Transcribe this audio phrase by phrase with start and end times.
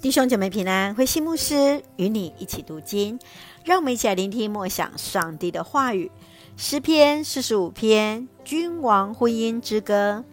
[0.00, 3.18] 弟兄姐妹平安，慧馨牧师与你一起读经，
[3.64, 6.08] 让我们一起来聆听默想上帝的话语。
[6.56, 10.24] 诗篇四十五篇，君王婚姻之歌。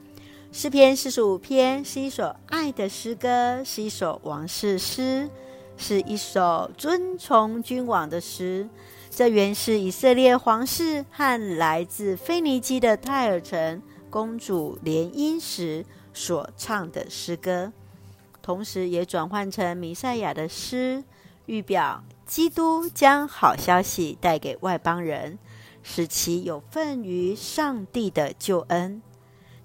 [0.51, 5.27] 诗篇四十五篇是一首爱的诗歌，是一首王室诗，
[5.77, 8.69] 是一首尊崇君王的诗。
[9.09, 17.73] 这原是以色列皇室和来自腓尼基的泰尔城公主联姻时所唱的诗歌。
[18.45, 21.03] 同时也转换成弥赛亚的诗，
[21.47, 25.39] 预表基督将好消息带给外邦人，
[25.81, 29.01] 使其有份于上帝的救恩。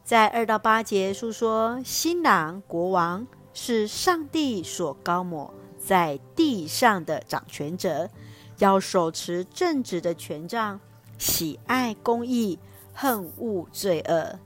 [0.03, 8.09] 在二到八节述说，新郎国王是上帝所膏抹在地上的掌权者，
[8.57, 10.81] 要手持正直的权杖，
[11.19, 12.59] 喜爱公义，
[12.95, 14.39] 恨恶罪恶。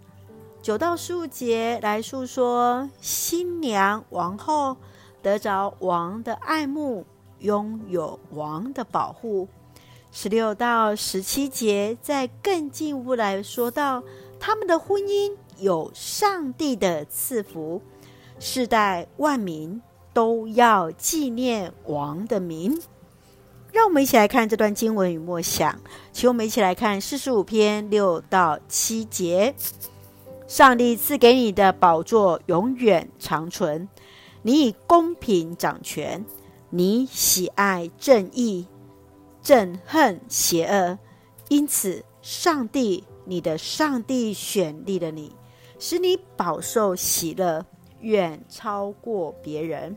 [0.64, 4.78] 九到十五节来述说新娘王后
[5.20, 7.04] 得着王的爱慕，
[7.40, 9.46] 拥有王的保护。
[10.10, 14.02] 十六到十七节再更进一步来说到
[14.40, 17.82] 他们的婚姻有上帝的赐福，
[18.40, 19.82] 世代万民
[20.14, 22.80] 都要纪念王的名。
[23.70, 25.78] 让我们一起来看这段经文与默想，
[26.10, 29.54] 请我们一起来看四十五篇六到七节。
[30.54, 33.88] 上帝赐给你的宝座永远长存，
[34.42, 36.24] 你以公平掌权，
[36.70, 38.68] 你喜爱正义，
[39.42, 40.96] 憎恨邪恶，
[41.48, 45.34] 因此上帝你的上帝选立了你，
[45.80, 47.66] 使你饱受喜乐，
[47.98, 49.96] 远超过别人。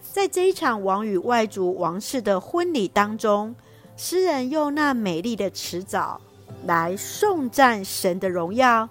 [0.00, 3.56] 在这一场王与外族王室的婚礼当中，
[3.96, 6.20] 诗人用那美丽的辞藻
[6.66, 8.88] 来颂赞神的荣耀。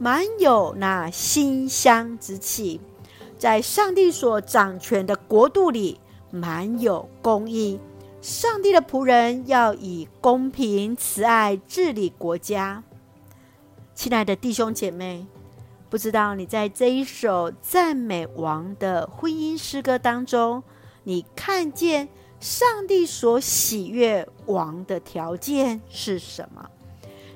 [0.00, 2.80] 满有那馨香之气，
[3.36, 5.98] 在上帝所掌权的国度里，
[6.30, 7.80] 满有公义。
[8.20, 12.84] 上帝的仆人要以公平、慈爱治理国家。
[13.92, 15.26] 亲爱的弟兄姐妹，
[15.90, 20.62] 不知道你在这一首赞美王的婚姻诗歌当中，
[21.02, 22.08] 你看见
[22.38, 26.70] 上帝所喜悦王的条件是什么？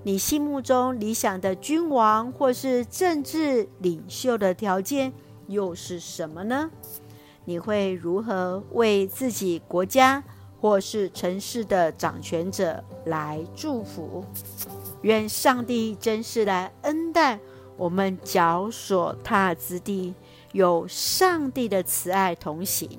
[0.04, 5.12] 你心目中理想的君王或是政治领袖的条件
[5.46, 6.70] 又是什么呢？
[7.44, 10.24] 你会如何为自己国家
[10.60, 14.24] 或是城市的掌权者来祝福？
[15.02, 17.38] 愿上帝真是来恩待
[17.76, 20.14] 我们脚所踏之地，
[20.50, 22.98] 有上帝的慈爱同行。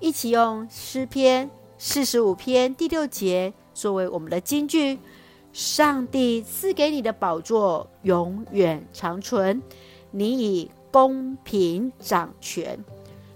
[0.00, 4.98] 一起用诗篇四十五篇第六节作为我们的金句。
[5.56, 9.62] 上帝赐给你的宝座永远长存，
[10.10, 12.78] 你以公平掌权。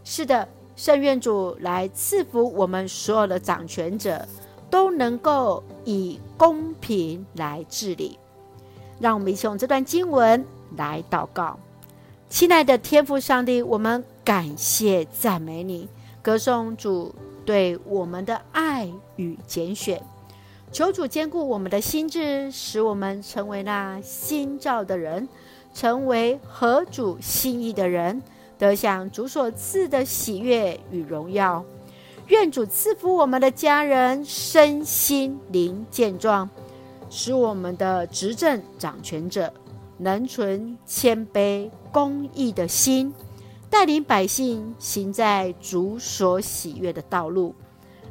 [0.05, 4.29] 是的，圣愿主来赐福我们所有的掌权者，
[4.69, 8.19] 都能够以公平来治理。
[9.01, 10.45] 让我们一起用这段经文
[10.77, 11.59] 来祷告。
[12.29, 15.89] 亲爱的天父上帝，我们感谢赞美你，
[16.21, 17.15] 歌颂主
[17.47, 20.03] 对我们的爱与拣选。
[20.73, 25.29] 求主坚固我们的心智，使我们成为那新造的人，
[25.75, 28.23] 成为合主心意的人，
[28.57, 31.65] 得享主所赐的喜悦与荣耀。
[32.29, 36.49] 愿主赐福我们的家人身心灵健壮，
[37.11, 39.53] 使我们的执政掌权者
[39.99, 43.13] 能存谦卑公义的心，
[43.69, 47.57] 带领百姓行在主所喜悦的道路。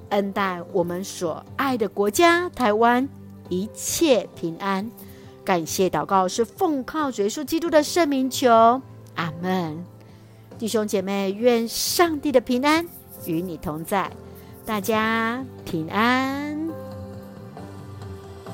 [0.09, 3.07] 恩待我们所爱的国家台湾
[3.49, 4.89] 一切平安，
[5.43, 8.81] 感谢祷告是奉靠主耶稣基督的圣名求，
[9.15, 9.83] 阿门。
[10.57, 12.85] 弟兄姐妹，愿上帝的平安
[13.25, 14.11] 与你同在，
[14.65, 16.48] 大家平安。